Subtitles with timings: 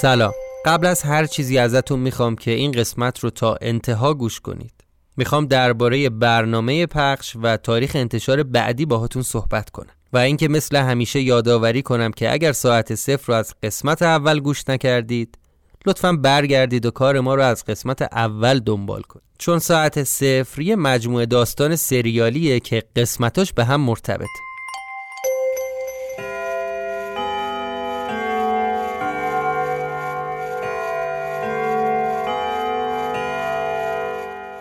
[0.00, 0.32] سلام.
[0.64, 4.72] قبل از هر چیزی ازتون می‌خوام که این قسمت رو تا انتها گوش کنید.
[5.16, 9.90] می‌خوام درباره برنامه پخش و تاریخ انتشار بعدی باهاتون صحبت کنم.
[10.12, 14.68] و اینکه مثل همیشه یادآوری کنم که اگر ساعت صفر رو از قسمت اول گوش
[14.68, 15.38] نکردید
[15.86, 19.24] لطفا برگردید و کار ما رو از قسمت اول دنبال کنید.
[19.38, 24.47] چون ساعت صفر یه مجموعه داستان سریالیه که قسمتاش به هم مرتبطه.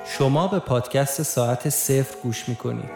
[0.09, 2.89] شما به پادکست ساعت صفر گوش می‌کنید.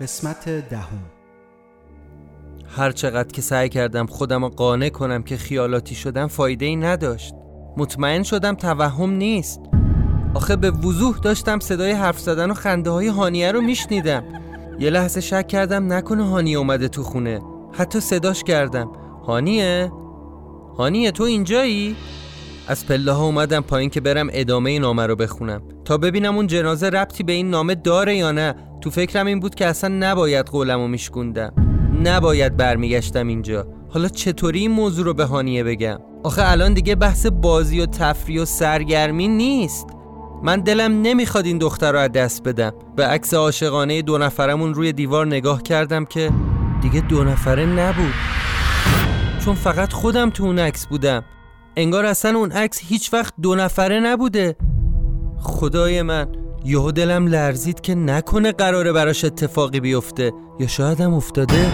[0.00, 1.02] قسمت دهم.
[2.76, 7.34] هر چقدر که سعی کردم خودم رو قانع کنم که خیالاتی شدم فایده ای نداشت.
[7.76, 9.60] مطمئن شدم توهم نیست.
[10.34, 14.24] آخه به وضوح داشتم صدای حرف زدن و خنده های هانیه رو میشنیدم.
[14.78, 17.51] یه لحظه شک کردم نکنه هانیه اومده تو خونه.
[17.72, 18.92] حتی صداش کردم.
[19.26, 19.92] هانیه؟
[20.78, 21.96] هانیه تو اینجایی؟
[22.66, 25.62] از پله ها اومدم پایین که برم ادامه نامه رو بخونم.
[25.84, 28.54] تا ببینم اون جنازه ربطی به این نامه داره یا نه.
[28.80, 31.52] تو فکرم این بود که اصلا نباید قولم رو میشکوندم.
[32.04, 33.66] نباید برمیگشتم اینجا.
[33.90, 38.42] حالا چطوری این موضوع رو به هانیه بگم؟ آخه الان دیگه بحث بازی و تفریح
[38.42, 39.86] و سرگرمی نیست.
[40.42, 42.72] من دلم نمی‌خواد این دختر رو از دست بدم.
[42.96, 46.30] به عکس عاشقانه دو نفرمون روی دیوار نگاه کردم که
[46.82, 48.14] دیگه دو نفره نبود.
[49.44, 51.24] چون فقط خودم تو اون عکس بودم.
[51.76, 54.56] انگار اصلا اون عکس هیچ وقت دو نفره نبوده.
[55.38, 56.26] خدای من
[56.64, 60.32] یهو دلم لرزید که نکنه قراره براش اتفاقی بیفته.
[60.60, 61.72] یا شاید هم افتاده.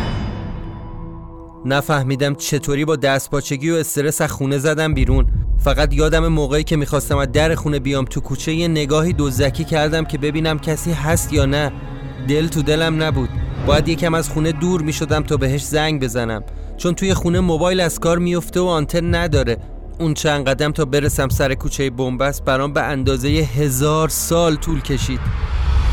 [1.64, 5.26] نفهمیدم چطوری با دستپاچگی و استرس از خونه زدم بیرون.
[5.58, 10.04] فقط یادم موقعی که می‌خواستم از در خونه بیام تو کوچه یه نگاهی دزدکی کردم
[10.04, 11.72] که ببینم کسی هست یا نه.
[12.28, 13.28] دل تو دلم نبود.
[13.68, 16.42] باید یکم از خونه دور می شدم تا بهش زنگ بزنم.
[16.76, 19.56] چون توی خونه موبایل از کار میفته و آنتن نداره.
[19.98, 25.20] اون چند قدم تا برسم سر کوچه بنبست برام به اندازه هزار سال طول کشید.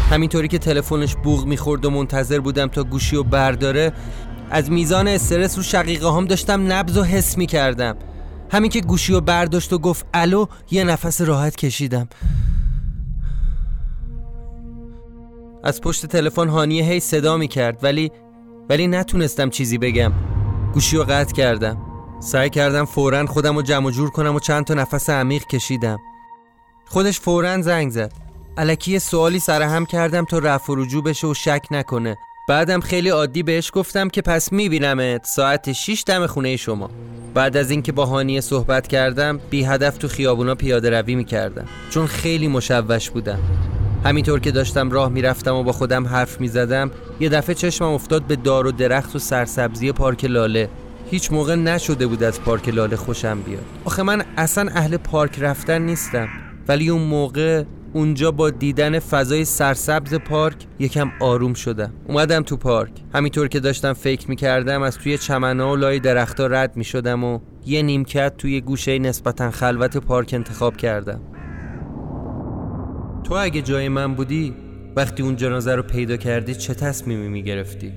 [0.10, 3.94] همینطوری که تلفنش بوغ می‌خورد و منتظر بودم تا گوشی و برداره
[4.52, 7.96] از میزان استرس رو شقیقه هم داشتم نبز و حس می‌کردم.
[8.52, 12.08] همین که گوشی و برداشت و گفت الو؟ یه نفس راحت کشیدم.
[15.66, 18.12] از پشت تلفن هانیه هی صدا می کرد ولی
[18.70, 20.14] ولی نتونستم چیزی بگم.
[20.74, 21.78] گوشی رو قطع کردم.
[22.20, 26.00] سعی کردم فورا خودم رو جمع جور کنم و چند تا نفس عمیق کشیدم.
[26.88, 28.12] خودش فورا زنگ زد.
[28.58, 32.18] علکی سوالی سرهم کردم تا رفع و رجوع بشه و شک نکنه.
[32.50, 36.90] بعدم خیلی عادی بهش گفتم که پس میبینمت ساعت 6 دم خونه شما.
[37.34, 41.68] بعد از اینکه با هانیه صحبت کردم بی هدف تو خیابونا پیاده روی می‌کردم.
[41.90, 43.40] چون خیلی مشوش بودم.
[44.06, 48.36] همینطور که داشتم راه می‌رفتم و با خودم حرف می‌زدم یه دفعه چشمم افتاد به
[48.36, 50.70] دار و درخت و سرسبزی پارک لاله.
[51.12, 53.64] هیچ موقع نشده بود از پارک لاله خوشم بیاد.
[53.86, 56.28] آخه من اصلا اهل پارک رفتن نیستم.
[56.68, 57.64] ولی اون موقع
[57.94, 61.94] اونجا با دیدن فضای سرسبز پارک یکم آروم شدم.
[62.08, 62.92] اومدم تو پارک.
[63.14, 67.82] همینطور که داشتم فکر می‌کردم از توی چمنا و لای درختها رد می‌شدم و یه
[67.82, 71.20] نیمکت توی گوشه نسبتا خلوت پارک انتخاب کردم.
[73.26, 74.54] تو اگه جای من بودی
[74.96, 77.92] وقتی اون جنازه رو پیدا کردی چه تصمیمی می‌گرفتی؟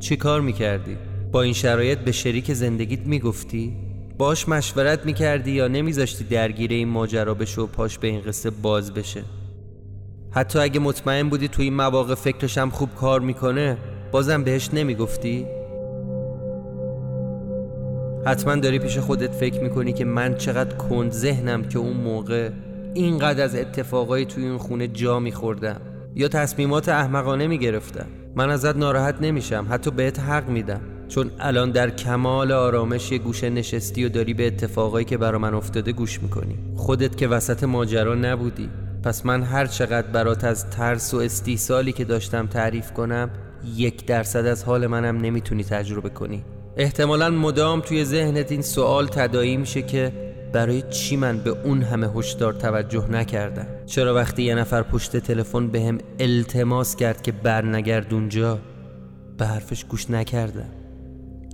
[0.00, 0.96] چی کار می‌کردی؟
[1.32, 3.76] با این شرایط به شریک زندگیت می‌گفتی؟
[4.18, 8.94] باش مشورت می‌کردی یا نمیذاشتی درگیر این ماجرا بشه و پاش به این قصه باز
[8.94, 9.22] بشه؟
[10.30, 13.76] حتی اگه مطمئن بودی تو این مواقع فکرشم خوب کار می‌کنه
[14.12, 15.46] بازم بهش نمی‌گفتی؟
[18.26, 22.50] حتما داری پیش خودت فکر می‌کنی که من چقدر کند ذهنم که اون موقع
[22.94, 25.80] اینقدر از اتفاقای توی اون خونه جا میخوردم.
[26.14, 28.06] یا تصمیمات احمقانه می‌گرفتم.
[28.36, 30.80] من ازت ناراحت نمیشم حتی بهت حق میدم.
[31.08, 35.54] چون الان در کمال آرامش یه گوشه نشستی و داری به اتفاقایی که برا من
[35.54, 36.58] افتاده گوش می‌کنی.
[36.76, 38.68] خودت که وسط ماجرا نبودی.
[39.04, 43.30] پس من هر چقدر برات از ترس و استیصالی که داشتم تعریف کنم
[43.76, 46.44] یک درصد از حال منم نمی‌تونی تجربه کنی.
[46.76, 50.12] احتمالا مدام توی ذهنت این سوال تدایی میشه که
[50.52, 55.68] برای چی من به اون همه هشدار توجه نکردم؟ چرا وقتی یه نفر پشت تلفن
[55.68, 58.58] به هم التماس کرد که برنگرد اونجا
[59.38, 60.68] به حرفش گوش نکردم.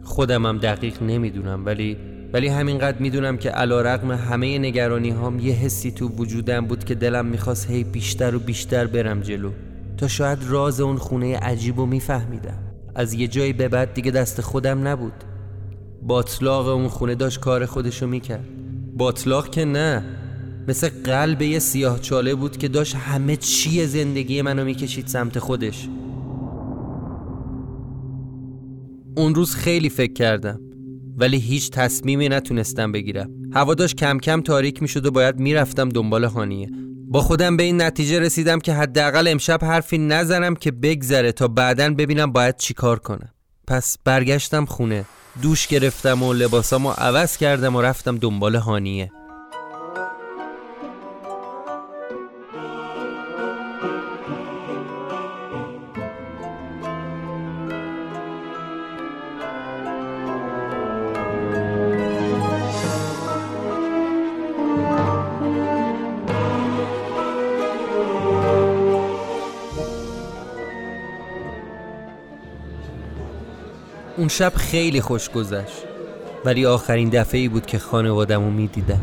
[0.05, 1.97] خودمم دقیق نمی‌دونم ولی
[2.33, 6.95] ولی همینقدر می‌دونم که علا رقم همه نگرانی هام یه حسی تو وجودم بود که
[6.95, 9.50] دلم می‌خواست هی بیشتر و بیشتر برم جلو.
[9.97, 12.59] تا شاید راز اون خونه عجیب و میفهمیدم.
[12.95, 15.12] از یه جایی به بعد دیگه دست خودم نبود.
[16.03, 18.49] باطلاق اون خونه داشت کار خودشو می‌کرد.
[18.99, 20.05] باطلاق که نه.
[20.69, 25.89] مثل قلب یه سیاه چاله بود که داشت همه چی زندگی منو می‌کشید سمت خودش.
[29.17, 30.61] اون روز خیلی فکر کردم
[31.17, 33.31] ولی هیچ تصمیمی نتونستم بگیرم.
[33.53, 36.69] هوا داشت کم کم تاریک می‌شد و باید می‌رفتم دنبال هانیه.
[37.09, 41.95] با خودم به این نتیجه رسیدم که حداقل امشب حرفی نزنم که بگذره تا بعدا
[41.95, 43.29] ببینم باید چیکار کنم.
[43.67, 45.05] پس برگشتم خونه.
[45.43, 49.12] دوش گرفتم و لباسامو عوض کردم و رفتم دنبال هانیه.
[74.29, 75.85] اون شب خیلی خوش گذشت.
[76.45, 79.01] ولی آخرین دفعه ای بود که خانوادم رو می‌دیدم.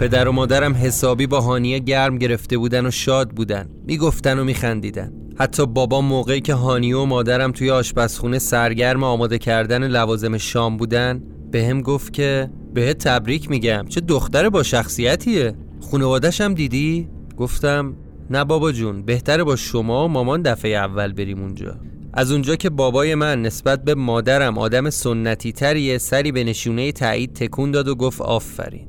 [0.00, 3.68] پدر و مادرم حسابی با هانیه گرم گرفته بودن و شاد بودن.
[3.86, 5.12] می‌گفتن و میخندیدن.
[5.38, 11.22] حتی بابا موقعی که هانیه و مادرم توی آشپزخونه سرگرم آماده کردن لوازم شام بودن
[11.50, 13.84] به هم گفت که به تبریک میگم.
[13.88, 15.54] چه دختر با شخصیتیه.
[15.90, 17.96] خانوادش هم دیدی؟ گفتم
[18.30, 21.76] نه بابا جون بهتره با شما و مامان دفعه اول بریم اونجا.
[22.14, 27.32] از اونجا که بابای من نسبت به مادرم آدم سنتی تریه سری به نشونه تایید
[27.32, 28.88] تکون داد و گفت آفرین.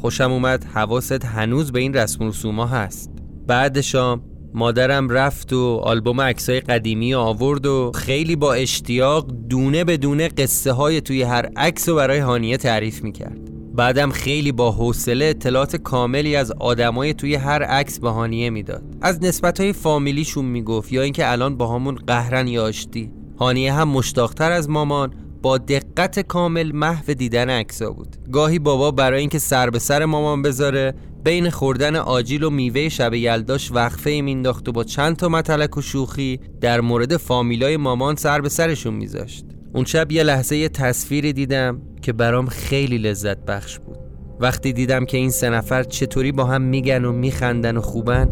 [0.00, 3.10] خوشم اومد حواست هنوز به این رسم رسوما هست.
[3.46, 4.22] بعد شام
[4.54, 10.72] مادرم رفت و آلبوم عکسای قدیمی آورد و خیلی با اشتیاق دونه به دونه قصه
[10.72, 13.55] های توی هر عکس و برای هانیه تعریف می‌کرد.
[13.76, 18.82] بعدم خیلی با حوصله اطلاعات کاملی از آدمای توی هر عکس به هانیه می‌داد.
[19.02, 23.12] از نسبت های فامیلیشون می‌گفت یا اینکه الان با همون قهرن یا آشتی.
[23.38, 28.16] هانیه هم مشتاقتر از مامان با دقت کامل محو دیدن عکسا بود.
[28.32, 30.94] گاهی بابا برای اینکه سر به سر مامان بذاره
[31.24, 35.76] بین خوردن آجیل و میوه شب یلداش وقفه ای مینداخت و با چند تا متلک
[35.76, 39.45] و شوخی در مورد فامیلای مامان سر به سرشون میذاشت.
[39.76, 43.98] اون شب یه لحظه تصویری دیدم که برام خیلی لذت بخش بود.
[44.40, 48.28] وقتی دیدم که این سه نفر چطوری با هم میگن و میخندن و خوبن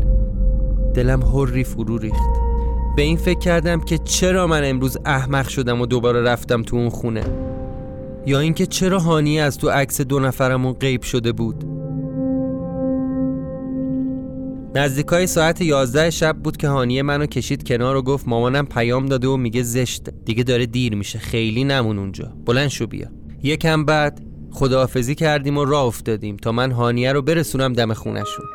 [0.95, 2.35] دلم هری فرو ریخت.
[2.97, 6.89] به این فکر کردم که چرا من امروز احمق شدم و دوباره رفتم تو اون
[6.89, 7.25] خونه؟
[8.27, 11.74] یا اینکه چرا هانی از تو عکس دو نفرمون غیب شده بود؟
[14.77, 19.29] نزدیکای ساعت 11 شب بود که هانیه منو کشید کنار و گفت مامانم پیام داده
[19.29, 20.13] و میگه زشته.
[20.25, 21.19] دیگه داره دیر میشه.
[21.19, 22.33] خیلی نمون اونجا.
[22.47, 23.07] بلند شو بیا.
[23.43, 28.47] یکم بعد خداحافظی کردیم و راه افتادیم تا من هانیه رو برسونم دم خونشون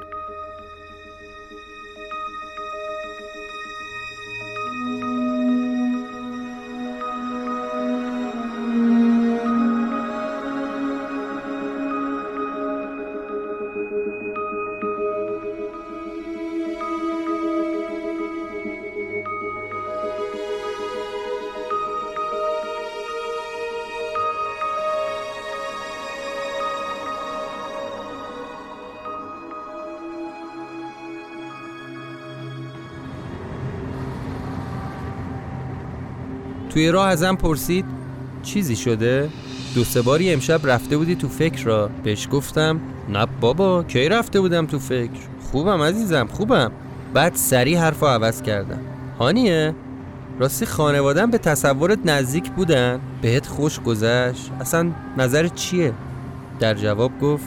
[36.70, 37.86] توی راه ازم پرسید
[38.44, 39.30] چیزی شده؟
[39.76, 41.90] دو سه باری امشب رفته بودی تو فکر را.
[42.04, 42.80] بهش گفتم
[43.10, 45.20] نه بابا کی رفته بودم تو فکر؟
[45.52, 46.72] خوبم عزیزم خوبم.
[47.14, 48.80] بعد سری حرف عوض کردم.
[49.20, 49.76] هانیه
[50.40, 55.94] راستی خانوادم به تصورت نزدیک بودن؟ بهت خوش گذشت؟ اصلا نظر چیه؟
[56.60, 57.46] در جواب گفت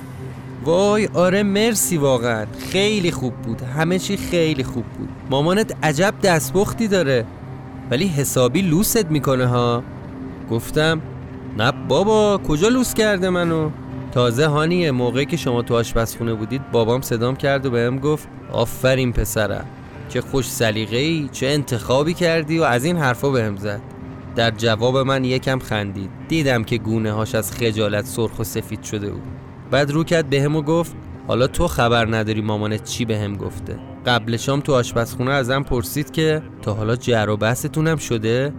[0.64, 2.46] وای آره مرسی واقعا.
[2.58, 3.62] خیلی خوب بود.
[3.62, 5.08] همه چی خیلی خوب بود.
[5.30, 7.24] مامانت عجب دستبختی داره.
[7.92, 9.82] ولی حسابی لوست می‌کنه ها.
[10.50, 11.00] گفتم
[11.58, 13.70] نه بابا کجا لوس کرده منو؟
[14.12, 19.12] تازه هانیه موقعی که شما تو آشپزخونه بودید بابام صدام کرد و بهم گفت آفرین
[19.12, 19.66] پسرم
[20.08, 23.80] چه خوش سلیقه ای چه انتخابی کردی و از این حرفا بهم زد.
[24.36, 26.10] در جواب من یکم خندید.
[26.28, 29.22] دیدم که گونه هاش از خجالت سرخ و سفید شده بود.
[29.70, 30.96] بعد رو کرد بهم و گفت
[31.28, 36.42] حالا تو خبر نداری مامانت چی بهم گفته؟ قبل شام تو آشپزخونه ازم پرسید که
[36.62, 38.52] تا حالا جر و بحثتونم شده؟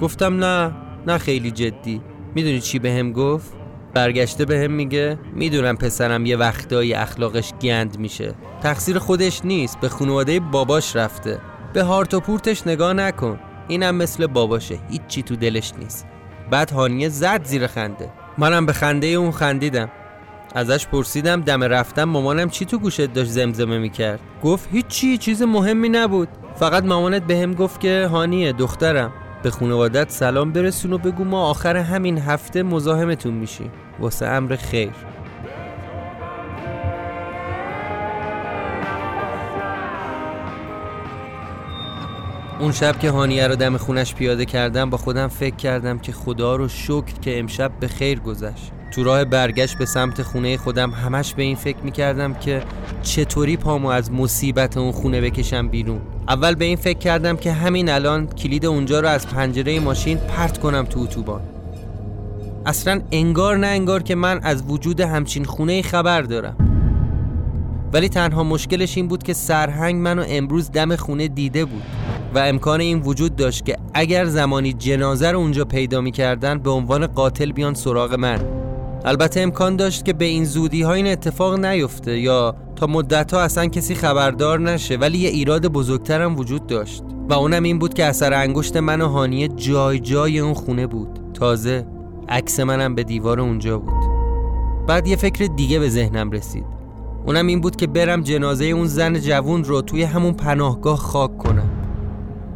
[0.00, 0.72] گفتم نه
[1.06, 2.02] نه خیلی جدی.
[2.34, 3.52] می‌دونی چی بهم هم گفت؟
[3.94, 8.34] برگشته بهم هم میگه می‌دونم پسرم یه وقتایی اخلاقش گند میشه.
[8.62, 11.38] تقصیر خودش نیست به خانواده باباش رفته.
[11.72, 13.40] به هارت و پورتش نگاه نکن.
[13.68, 16.06] اینم مثل باباشه هیچی تو دلش نیست.
[16.50, 18.12] بعد هانیه زد زیر خنده.
[18.38, 19.90] منم به خنده اون خندیدم.
[20.54, 25.88] ازش پرسیدم دم رفتم مامانم چی تو گوشت داشت زمزمه می‌کرد؟ گفت هیچی چیز مهمی
[25.88, 26.28] نبود.
[26.54, 29.12] فقط مامانت به هم گفت که هانیه دخترم.
[29.42, 33.72] به خانوادت سلام برسون و بگو ما آخر همین هفته مزاحمتون میشیم.
[34.00, 34.90] واسه امر خیر.
[42.60, 46.56] اون شب که هانیه رو دم خونش پیاده کردم با خودم فکر کردم که خدا
[46.56, 48.72] رو شکر که امشب به خیر گذشت.
[48.90, 52.62] تو راه برگشت به سمت خونه خودم همش به این فکر می‌کردم که
[53.02, 56.00] چطوری پامو از مصیبت اون خونه بکشم بیرون.
[56.28, 60.58] اول به این فکر کردم که همین الان کلید اونجا رو از پنجره ماشین پرت
[60.58, 61.40] کنم تو اتوبان.
[62.66, 66.56] اصلا انگار نه انگار که من از وجود همچین خونه خبر دارم.
[67.92, 71.82] ولی تنها مشکلش این بود که سرهنگ منو امروز دم خونه دیده بود
[72.34, 77.06] و امکان این وجود داشت که اگر زمانی جنازه رو اونجا پیدا می‌کردن به عنوان
[77.06, 78.59] قاتل بیان سراغ من.
[79.04, 83.40] البته امکان داشت که به این زودی ها این اتفاق نیفته یا تا مدت ها
[83.40, 87.02] اصلا کسی خبردار نشه ولی یه ایراد بزرگترم وجود داشت.
[87.28, 91.20] و اونم این بود که اثر انگشت من و هانیه جای جای اون خونه بود.
[91.34, 91.86] تازه
[92.28, 94.04] عکس منم به دیوار اونجا بود.
[94.86, 96.64] بعد یه فکر دیگه به ذهنم رسید.
[97.26, 101.70] اونم این بود که برم جنازه اون زن جوون رو توی همون پناهگاه خاک کنم.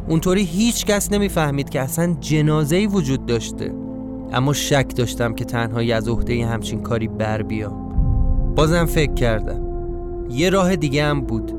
[0.07, 3.84] اونطوری هیچ کس نمی‌فهمید که اصلا جنازه وجود داشته.
[4.33, 7.85] اما شک داشتم که تنهایی از عهده همچین کاری بر بیام.
[8.55, 9.61] بازم فکر کردم.
[10.29, 11.51] یه راه دیگه هم بود.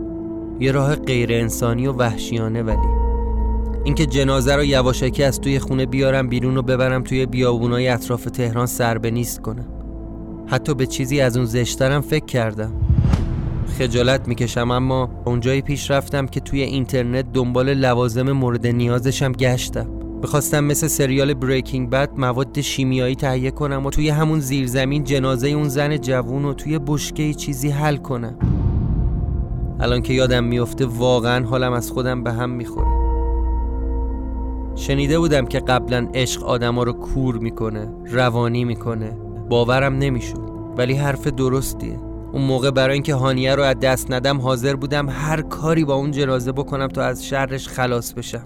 [0.60, 2.96] یه راه غیر انسانی و وحشیانه ولی.
[3.84, 8.66] اینکه جنازه رو یواشکی از توی خونه بیارم بیرون و ببرم توی بیابونای اطراف تهران
[8.66, 9.66] سر به نیست کنم.
[10.46, 12.72] حتی به چیزی از اون زشترم فکر کردم.
[13.78, 19.95] خجالت می‌کشم اما اونجایی پیش رفتم که توی اینترنت دنبال لوازم مورد نیازشم گشتم.
[20.22, 25.68] می‌خواستم مثل سریال بریکینگ بد مواد شیمیایی تهیه کنم و توی همون زیرزمین جنازه اون
[25.68, 28.38] زن جوون و توی بشکه چیزی حل کنم.
[29.80, 32.96] الان که یادم میفته واقعا حالم از خودم به هم می‌خوره.
[34.74, 39.18] شنیده بودم که قبلا عشق آدما رو کور می‌کنه روانی می‌کنه.
[39.48, 42.00] باورم نمی‌شد ولی حرف درستیه.
[42.32, 46.10] اون موقع برای اینکه هانیه رو از دست ندم حاضر بودم هر کاری با اون
[46.10, 48.44] جنازه بکنم تا از شرش خلاص بشم.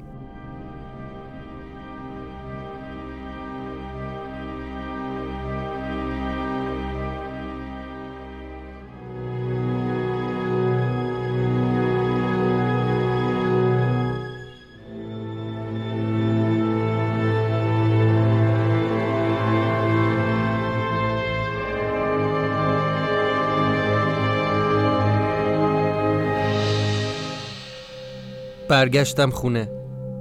[28.71, 29.69] برگشتم خونه.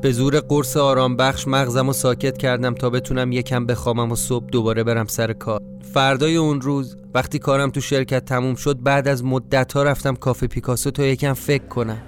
[0.02, 4.46] به زور قرص آرام بخش مغزم و ساکت کردم تا بتونم یکم بخوامم و صبح
[4.46, 5.62] دوباره برم سر کار.
[5.94, 10.48] فردای اون روز وقتی کارم تو شرکت تموم شد بعد از مدت ها رفتم کافه
[10.48, 12.02] پیکاسو تا یکم فکر کنم.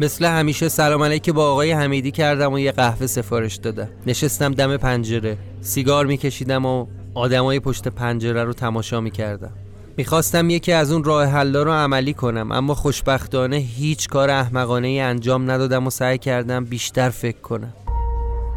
[0.00, 3.88] مثل همیشه سلام علیک با آقای حمیدی کردم و یه قهوه سفارش دادم.
[4.06, 5.36] نشستم دم پنجره.
[5.60, 9.52] سیگار میکشیدم و آدمای پشت پنجره رو تماشا می‌کردم.
[9.96, 15.00] می‌خواستم یکی از اون راه حلا رو عملی کنم اما خوشبختانه هیچ کار احمقانه ای
[15.00, 17.72] انجام ندادم و سعی کردم بیشتر فکر کنم.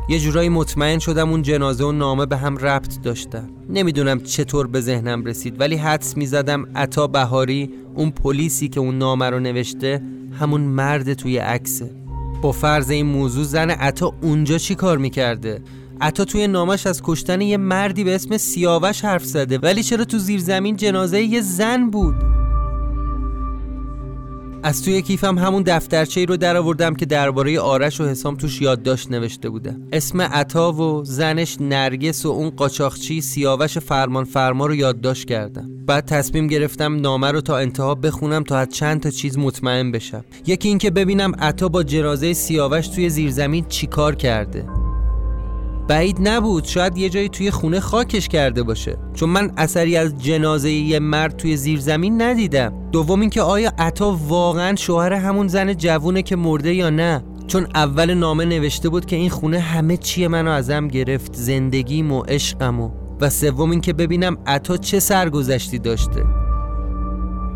[0.10, 4.82] یه جورایی مطمئن شدم اون جنازه و نامه به هم ربط داشتم نمی‌دونم چطور به
[4.82, 10.02] ذهنم رسید ولی حدس می‌زدم عطا بهاری اون پلیسی که اون نامه رو نوشته
[10.40, 11.92] همون مرد توی عکسه.
[12.42, 15.62] با فرض این موضوع زن عطا اونجا چی کار می‌کرده؟
[16.02, 19.58] عطا توی نامش از کشتن یه مردی به اسم سیاوش حرف زده.
[19.58, 22.16] ولی چرا تو زیر زمین جنازه یه زن بود؟
[24.66, 28.62] از توی کیفم همون دفترچه ای رو در آوردم که درباره آرش و حسام توش
[28.62, 34.76] یادداشت نوشته بودم اسم عطا و زنش نرگس و اون قاچاقچی سیاوش فرمان فرما رو
[34.76, 35.70] یادداشت کردم.
[35.86, 40.26] بعد تصمیم گرفتم نامه رو تا انتها بخونم تا از چند تا چیز مطمئن بشم.
[40.48, 44.85] یکی اینکه ببینم عطا با جنازه سیاوش توی زیرزمین چیکار کرده.
[45.88, 46.64] بعید نبود.
[46.64, 48.98] شاید یه جایی توی خونه خاکش کرده باشه.
[49.14, 52.74] چون من اثری از جنازه یه مرد توی زیر زمین ندیدم.
[52.92, 58.14] دوم اینکه آیا عطا واقعا شوهر همون زن جوونه که مرده یا نه؟ چون اول
[58.14, 61.36] نامه نوشته بود که این خونه همه چیه منو ازم گرفت.
[61.36, 66.24] زندگیم و عشقم و و سوم اینکه ببینم عطا چه سرگذشتی داشته.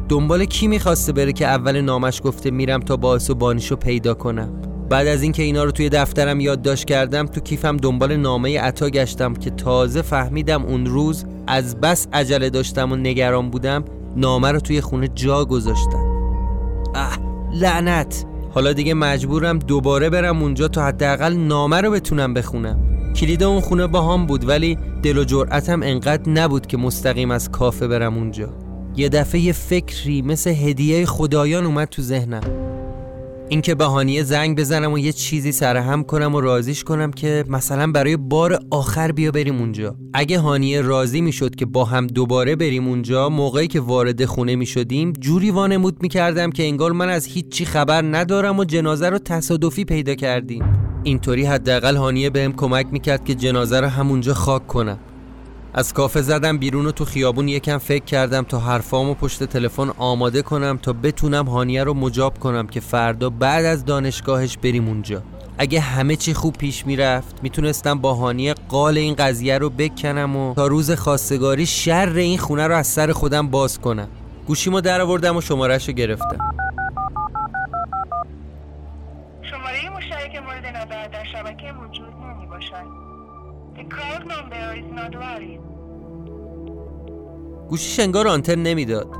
[0.10, 4.69] دنبال کی می‌خواسته بره که اول نامش گفته میرم تا باعث و بانیشو پیدا کنم؟
[4.90, 9.34] بعد از اینکه اینا رو توی دفترم یادداشت کردم تو کیفم دنبال نامه عطا گشتم
[9.34, 14.82] که تازه فهمیدم اون روز از بس عجله داشتم و نگران بودم نامه رو توی
[14.82, 16.06] خونه جا گذاشتم.
[16.96, 17.20] اه
[17.54, 18.26] لعنت!
[18.52, 22.80] حالا دیگه مجبورم دوباره برم اونجا تا حداقل نامه رو بتونم بخونم.
[23.16, 27.52] کلید اون خونه با هم بود ولی دل و جرأتم انقدر نبود که مستقیم از
[27.52, 28.50] کافه برم اونجا.
[28.96, 32.42] یه دفعه یه فکری مثل هدیه خدایان اومد تو ذهنم.
[33.52, 37.92] اینکه به هانیه زنگ بزنم و یه چیزی سرهم کنم و رازیش کنم که مثلا
[37.92, 39.96] برای بار آخر بیا بریم اونجا.
[40.14, 45.14] اگه هانیه راضی می‌شد که با هم دوباره بریم اونجا موقعی که وارد خونه می‌شدیم
[45.14, 50.16] جوری وانمود می‌کردم که انگار من از هیچی خبر ندارم و جنازه رو تصادفی پیدا
[50.16, 50.64] کردیم.
[51.04, 55.00] اینطوری حداقل هانیه بهم کمک می‌کرد که جنازه رو همونجا خاک کنم.
[55.74, 60.42] از کافه زدم بیرون و تو خیابون یکم فکر کردم تا حرفامو پشت تلفن آماده
[60.42, 65.24] کنم تا بتونم هانیه رو مجاب کنم که فردا بعد از دانشگاهش بریم اونجا.
[65.58, 70.54] اگه همه چی خوب پیش می‌رفت می‌تونستم با هانیه قال این قضیه رو بکنم و
[70.54, 74.08] تا روز خواستگاری شر این خونه رو از سر خودم باز کنم.
[74.48, 76.69] گوشیمو در آوردم و شمارش رو گرفتم.
[87.70, 89.16] گوشیش انگار آنتن نمی‌داد.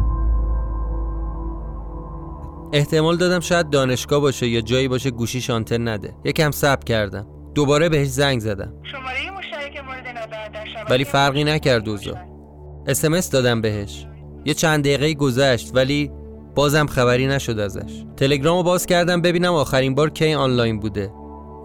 [2.74, 6.16] احتمال دادم شاید دانشگاه باشه یا جایی باشه گوشیش آنتن نده.
[6.26, 7.28] یکم صبر کردم.
[7.56, 8.74] دوباره بهش زنگ زدم.
[8.84, 12.18] شماره مشترک مورد در ولی فرقی نکرد باشد.
[12.88, 14.08] اسمس دادم بهش.
[14.46, 16.12] یه چند دقیقه گذشت ولی
[16.56, 18.04] بازم خبری نشد ازش.
[18.18, 21.14] تلگرامو باز کردم ببینم آخرین بار کی آنلاین بوده.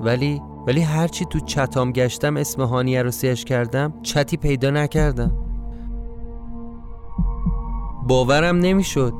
[0.00, 5.53] ولی ولی هرچی تو چتام گشتم اسم هانیه رو سرچ کردم چتی پیدا نکردم.
[8.08, 9.14] باورم نمی‌شد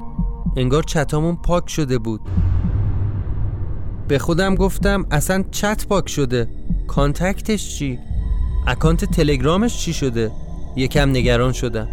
[0.56, 2.20] انگار چتامون پاک شده بود
[4.08, 6.48] به خودم گفتم اصلا چت پاک شده
[6.86, 7.98] کانتکتش چی؟
[8.66, 10.30] اکانت تلگرامش چی شده؟
[10.76, 11.88] یکم نگران شدم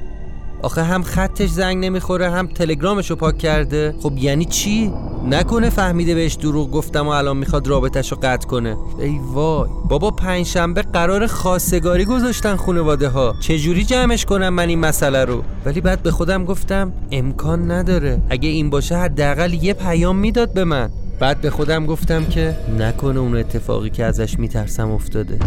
[0.64, 3.96] آخه هم خطش زنگ نمی‌خوره هم تلگرامش رو پاک کرده.
[4.02, 4.94] خب یعنی چی؟
[5.30, 8.78] نکنه فهمیده بهش دروغ گفتم و الان می‌خواد رابطش رو قطع کنه.
[9.00, 9.70] ای وای.
[9.90, 15.82] بابا پنجشنبه قرار خواستگاری گذاشتن خانواده ها چجوری جمعش کنم من این مسئله رو؟ ولی
[15.82, 18.22] بعد به خودم گفتم امکان نداره.
[18.30, 20.90] اگه این باشه حداقل یه پیام می‌داد به من.
[21.20, 25.40] بعد به خودم گفتم که نکنه اون اتفاقی که ازش میترسم افتاده.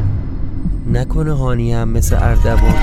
[0.92, 2.74] نکنه هانی هم مثل اردوان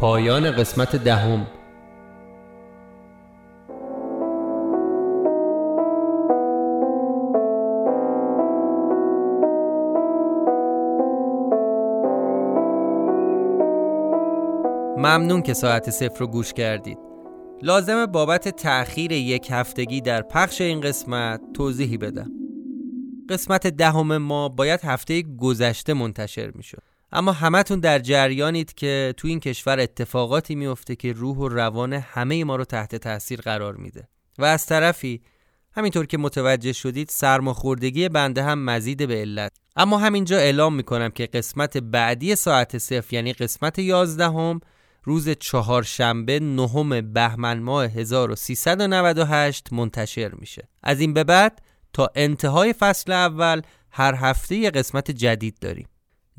[0.00, 1.46] پایان قسمت دهم.
[14.96, 16.98] ممنون که ساعت صفر رو گوش کردید.
[17.62, 22.30] لازمه بابت تأخیر یک هفتگی در پخش این قسمت توضیحی بدم.
[23.30, 26.87] قسمت دهم ما باید هفته گذشته منتشر می‌شد.
[27.12, 32.44] اما همتون در جریانید که تو این کشور اتفاقاتی میفته که روح و روان همه
[32.44, 34.08] ما رو تحت تاثیر قرار میده.
[34.38, 35.22] و از طرفی
[35.72, 39.52] همینطور که متوجه شدید سرماخوردگی بنده هم مزید به علت.
[39.76, 44.60] اما همینجا اعلام می‌کنم که قسمت بعدی ساعت صفر یعنی قسمت یازدهم
[45.04, 50.68] روز چهارشنبه نهم بهمن ماه 1398 منتشر میشه.
[50.82, 55.88] از این به بعد تا انتهای فصل اول هر هفته یه قسمت جدید داریم.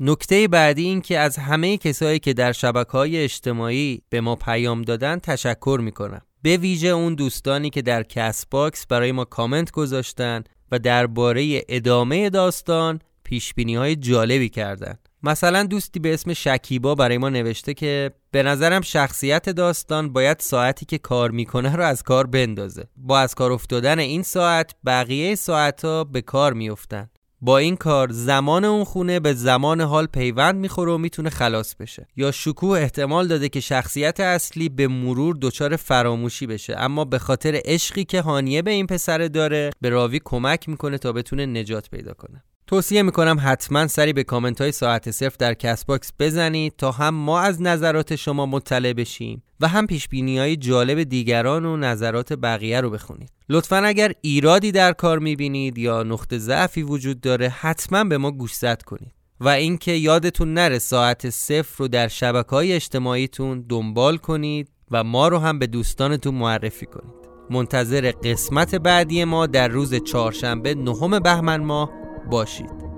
[0.02, 4.82] نکته بعدی این که از همه کسایی که در شبکه های اجتماعی به ما پیام
[4.82, 6.20] دادن تشکر می‌کنم.
[6.42, 13.00] به ویژه اون دوستانی که در CastBox برای ما کامنت گذاشتن و درباره ادامه داستان
[13.24, 14.98] پیش های جالبی کردن.
[15.22, 20.86] مثلا دوستی به اسم شکیبا برای ما نوشته که به نظرم شخصیت داستان باید ساعتی
[20.86, 22.84] که کار می‌کنه رو از کار بندازه.
[22.96, 27.10] با از کار افتادن این ساعت بقیه ساعتها به کار میافتن.
[27.42, 32.06] با این کار زمان اون خونه به زمان حال پیوند می‌خوره و می‌تونه خلاص بشه.
[32.16, 36.74] یا شکوه احتمال داده که شخصیت اصلی به مرور دچار فراموشی بشه.
[36.78, 41.12] اما به خاطر عشقی که هانیه به این پسر داره به راوی کمک می‌کنه تا
[41.12, 42.44] بتونه نجات پیدا کنه.
[42.70, 47.40] توصیه می‌کنم حتما سری به کامنت های ساعت صفر در CastBox بزنید تا هم ما
[47.40, 52.90] از نظرات شما مطلع بشیم و هم پیش های جالب دیگران و نظرات بقیه رو
[52.90, 53.30] بخونید.
[53.48, 58.82] لطفا اگر ایرادی در کار می‌بینید یا نقطه ضعفی وجود داره حتما به ما گوشزد
[58.82, 59.12] کنید.
[59.40, 65.28] و اینکه یادتون نره ساعت صفر رو در شبکه های اجتماعیتون دنبال کنید و ما
[65.28, 67.14] رو هم به دوستانتون معرفی کنید.
[67.50, 71.99] منتظر قسمت بعدی ما در روز چهارشنبه نهم بهمن ماه
[72.30, 72.89] باشید.